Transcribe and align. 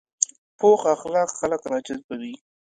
پوخ 0.57 0.81
اخلاق 0.95 1.29
خلک 1.39 1.61
راجذبوي 1.71 2.33